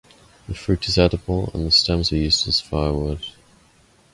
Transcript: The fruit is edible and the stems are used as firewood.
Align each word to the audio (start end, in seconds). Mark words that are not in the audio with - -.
The 0.47 0.55
fruit 0.55 0.87
is 0.87 0.97
edible 0.97 1.51
and 1.53 1.63
the 1.63 1.69
stems 1.69 2.11
are 2.11 2.15
used 2.15 2.47
as 2.47 2.59
firewood. 2.59 3.23